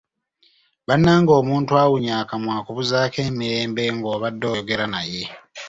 Bannange 0.87 1.31
omuntu 1.41 1.71
awunnya 1.83 2.13
akamwa 2.21 2.51
akubuuzaako 2.59 3.17
emirembe 3.29 3.83
ng'obade 3.95 4.45
oyogera 4.51 4.85
naye! 4.93 5.23